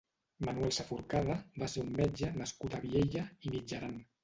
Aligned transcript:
Manuel 0.45 0.71
Saforcada 0.77 1.35
va 1.65 1.69
ser 1.75 1.85
un 1.85 1.93
metge 2.01 2.33
nascut 2.41 2.79
a 2.79 2.83
Viella 2.89 3.29
i 3.47 3.57
Mitjaran. 3.57 3.97